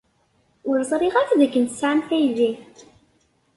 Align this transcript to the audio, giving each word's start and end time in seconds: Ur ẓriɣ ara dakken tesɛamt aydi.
Ur 0.69 0.77
ẓriɣ 0.89 1.13
ara 1.21 1.39
dakken 1.39 1.63
tesɛamt 1.65 2.09
aydi. 2.17 2.51